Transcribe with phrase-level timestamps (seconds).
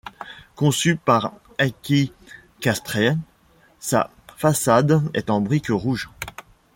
[0.55, 2.11] Conçue par Heikki
[2.59, 3.19] Castrén,
[3.79, 6.09] sa façade est en briques rouges.